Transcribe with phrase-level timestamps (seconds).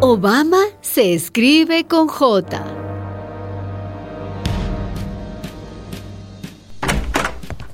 [0.00, 2.62] Obama se escribe con J.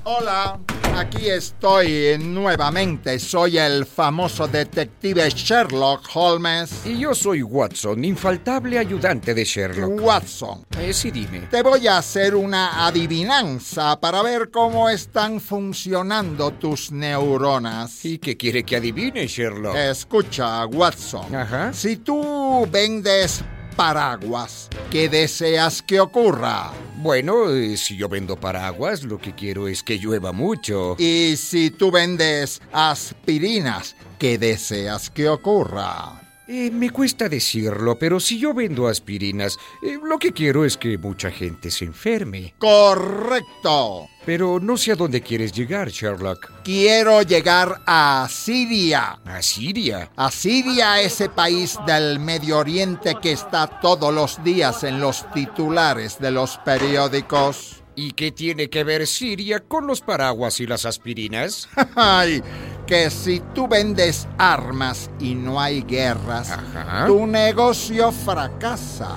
[0.05, 0.57] Hola,
[0.95, 3.17] aquí estoy nuevamente.
[3.19, 6.85] Soy el famoso detective Sherlock Holmes.
[6.85, 10.01] Y yo soy Watson, infaltable ayudante de Sherlock.
[10.01, 11.41] Watson, Eh, sí, dime.
[11.51, 18.03] te voy a hacer una adivinanza para ver cómo están funcionando tus neuronas.
[18.05, 19.75] ¿Y qué quiere que adivine, Sherlock?
[19.75, 21.33] Escucha, Watson.
[21.35, 21.73] Ajá.
[21.73, 23.43] Si tú vendes
[23.75, 26.71] paraguas, ¿qué deseas que ocurra?
[26.97, 30.95] Bueno, eh, si yo vendo paraguas, lo que quiero es que llueva mucho.
[30.97, 36.22] Y si tú vendes aspirinas, ¿qué deseas que ocurra?
[36.55, 40.99] Eh, me cuesta decirlo, pero si yo vendo aspirinas, eh, lo que quiero es que
[40.99, 42.53] mucha gente se enferme.
[42.59, 44.07] Correcto.
[44.23, 46.61] Pero no sé a dónde quieres llegar, Sherlock.
[46.63, 49.19] Quiero llegar a Siria.
[49.25, 50.11] ¿A Siria?
[50.15, 56.19] A Siria, ese país del Medio Oriente que está todos los días en los titulares
[56.19, 57.83] de los periódicos.
[57.95, 61.67] ¿Y qué tiene que ver Siria con los paraguas y las aspirinas?
[61.95, 62.43] Ay,
[62.85, 67.05] que si tú vendes armas y no hay guerras, Ajá.
[67.07, 69.15] tu negocio fracasa.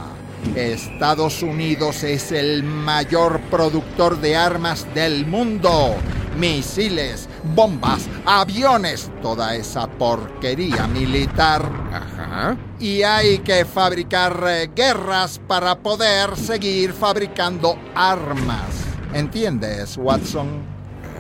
[0.54, 5.96] Estados Unidos es el mayor productor de armas del mundo.
[6.38, 11.62] Misiles, bombas, aviones, toda esa porquería militar.
[11.92, 12.56] Ajá.
[12.78, 18.66] Y hay que fabricar eh, guerras para poder seguir fabricando armas.
[19.14, 20.75] ¿Entiendes, Watson?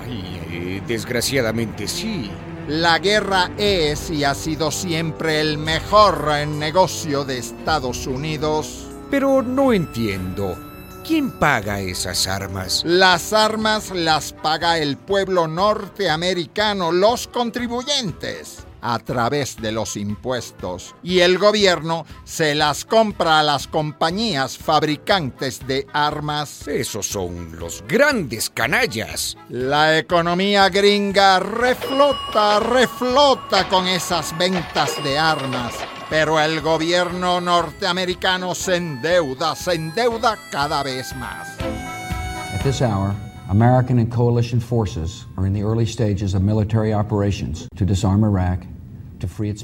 [0.06, 2.30] Ay, eh, desgraciadamente sí.
[2.68, 8.88] La guerra es y ha sido siempre el mejor negocio de Estados Unidos.
[9.10, 10.56] Pero no entiendo.
[11.06, 12.82] ¿Quién paga esas armas?
[12.84, 20.94] Las armas las paga el pueblo norteamericano, los contribuyentes, a través de los impuestos.
[21.02, 26.68] Y el gobierno se las compra a las compañías fabricantes de armas.
[26.68, 29.36] Esos son los grandes canallas.
[29.48, 35.74] La economía gringa reflota, reflota con esas ventas de armas.
[36.08, 41.48] Pero el gobierno norteamericano se endeuda, se endeuda cada vez más.
[42.54, 43.12] At this hour,
[43.48, 48.64] American and coalition forces are in the early stages of military operations to disarm Iraq,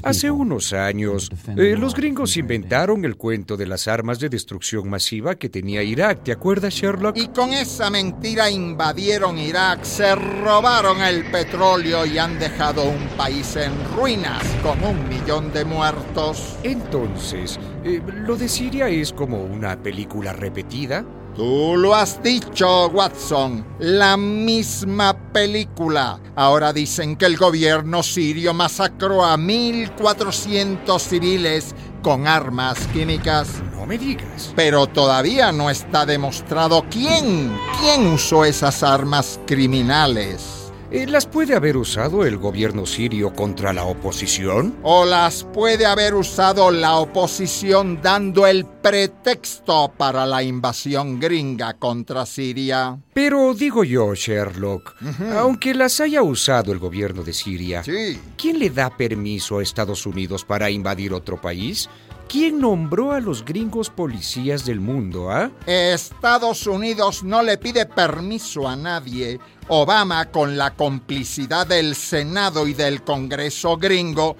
[0.03, 5.35] Hace unos años, eh, los gringos inventaron el cuento de las armas de destrucción masiva
[5.35, 6.23] que tenía Irak.
[6.23, 7.17] ¿Te acuerdas, Sherlock?
[7.17, 13.55] Y con esa mentira invadieron Irak, se robaron el petróleo y han dejado un país
[13.55, 16.57] en ruinas con un millón de muertos.
[16.63, 21.05] Entonces, eh, ¿lo de Siria es como una película repetida?
[21.35, 23.65] Tú lo has dicho, Watson.
[23.79, 26.19] La misma película.
[26.35, 33.47] Ahora dicen que el gobierno sirio masacró a 1.400 civiles con armas químicas.
[33.73, 34.53] No me digas.
[34.55, 37.51] Pero todavía no está demostrado quién,
[37.81, 40.62] quién usó esas armas criminales.
[40.93, 44.75] ¿Las puede haber usado el gobierno sirio contra la oposición?
[44.83, 52.25] O las puede haber usado la oposición dando el pretexto para la invasión gringa contra
[52.25, 52.97] Siria.
[53.13, 54.95] Pero digo yo, Sherlock,
[55.35, 58.19] aunque las haya usado el gobierno de Siria, Sí.
[58.37, 61.89] ¿quién le da permiso a Estados Unidos para invadir otro país?
[62.33, 65.51] ¿Quién nombró a los gringos policías del mundo, ah?
[65.67, 69.39] Estados Unidos no le pide permiso a nadie.
[69.67, 74.35] Obama, con la complicidad del Senado y del Congreso gringo,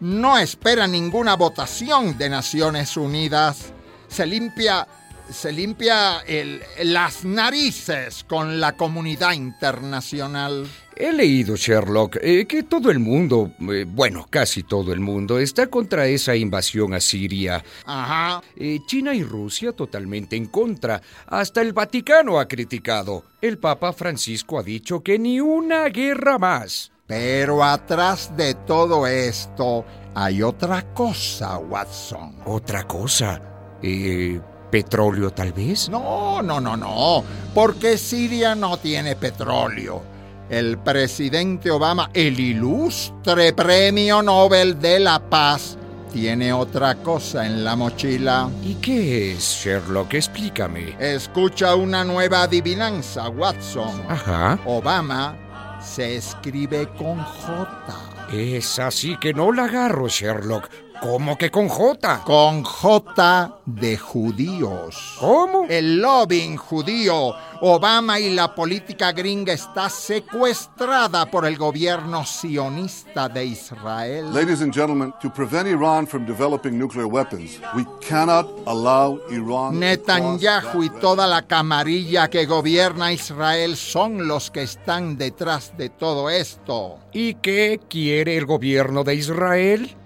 [0.00, 3.72] no espera ninguna votación de Naciones Unidas.
[4.08, 4.86] Se limpia,
[5.32, 10.66] se limpia el- las narices con la comunidad internacional.
[10.94, 15.66] He leído, Sherlock, eh, que todo el mundo, eh, bueno, casi todo el mundo, está
[15.68, 17.64] contra esa invasión a Siria.
[17.86, 18.42] Ajá.
[18.56, 21.00] Eh, China y Rusia totalmente en contra.
[21.26, 23.24] Hasta el Vaticano ha criticado.
[23.40, 26.90] El Papa Francisco ha dicho que ni una guerra más.
[27.06, 32.36] Pero atrás de todo esto hay otra cosa, Watson.
[32.44, 33.40] Otra cosa.
[33.82, 34.40] Eh,
[34.72, 35.90] ¿Petróleo tal vez?
[35.90, 37.22] No, no, no, no,
[37.52, 40.02] porque Siria no tiene petróleo.
[40.48, 45.76] El presidente Obama, el ilustre premio Nobel de la Paz,
[46.10, 48.48] tiene otra cosa en la mochila.
[48.62, 50.14] ¿Y qué es, Sherlock?
[50.14, 50.96] Explícame.
[50.98, 54.02] Escucha una nueva adivinanza, Watson.
[54.08, 54.58] Ajá.
[54.64, 55.36] Obama
[55.84, 58.28] se escribe con J.
[58.32, 60.70] Es así que no la agarro, Sherlock.
[61.02, 62.22] ¿Cómo que con J?
[62.24, 65.16] Con J de judíos.
[65.18, 65.66] ¿Cómo?
[65.68, 67.34] El lobbying judío.
[67.60, 74.32] Obama y la política gringa está secuestrada por el gobierno sionista de Israel.
[74.32, 80.84] Ladies and gentlemen, to prevent Iran from developing nuclear weapons, we cannot allow Iran Netanyahu
[80.84, 87.00] y toda la camarilla que gobierna Israel son los que están detrás de todo esto.
[87.12, 89.96] ¿Y qué quiere el gobierno de Israel?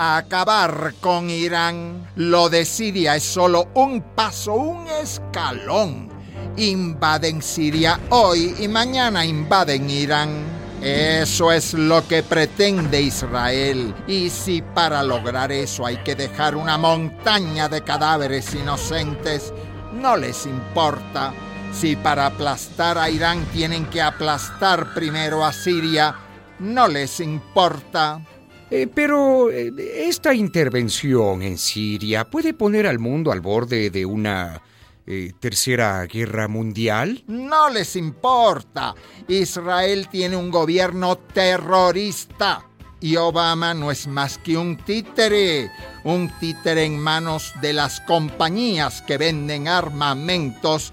[0.00, 2.08] Acabar con Irán.
[2.14, 6.08] Lo de Siria es solo un paso, un escalón.
[6.56, 10.44] Invaden Siria hoy y mañana invaden Irán.
[10.80, 13.92] Eso es lo que pretende Israel.
[14.06, 19.52] Y si para lograr eso hay que dejar una montaña de cadáveres inocentes,
[19.94, 21.34] no les importa.
[21.72, 26.14] Si para aplastar a Irán tienen que aplastar primero a Siria,
[26.60, 28.20] no les importa.
[28.70, 29.72] Eh, pero eh,
[30.06, 34.60] esta intervención en Siria puede poner al mundo al borde de una
[35.06, 37.24] eh, tercera guerra mundial.
[37.26, 38.94] No les importa.
[39.26, 42.64] Israel tiene un gobierno terrorista.
[43.00, 45.70] Y Obama no es más que un títere,
[46.04, 50.92] un títere en manos de las compañías que venden armamentos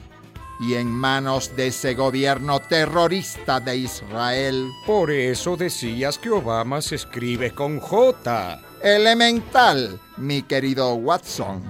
[0.60, 4.70] y en manos de ese gobierno terrorista de Israel.
[4.86, 8.62] Por eso decías que Obama se escribe con J.
[8.82, 11.64] Elemental, mi querido Watson.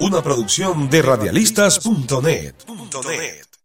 [0.00, 2.54] Una producción de radialistas.net.